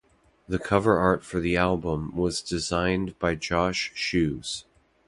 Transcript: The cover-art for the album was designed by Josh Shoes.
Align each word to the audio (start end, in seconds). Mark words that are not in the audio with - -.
The 0.47 0.57
cover-art 0.57 1.23
for 1.23 1.39
the 1.39 1.57
album 1.57 2.15
was 2.15 2.41
designed 2.41 3.19
by 3.19 3.35
Josh 3.35 3.91
Shoes. 3.93 4.65